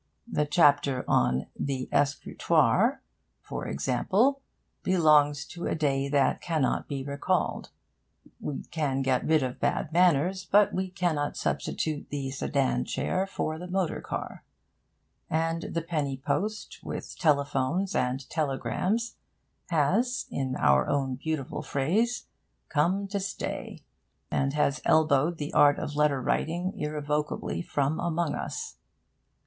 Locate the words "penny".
15.83-16.17